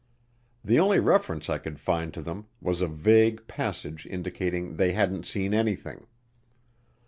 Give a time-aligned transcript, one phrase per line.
[0.65, 5.27] The only reference I could find to them was a vague passage indicating they hadn't
[5.27, 6.07] seen anything.